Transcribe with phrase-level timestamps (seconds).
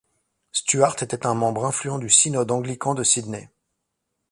[0.51, 3.51] Stuart était un membre influent du synode anglican de Sydney.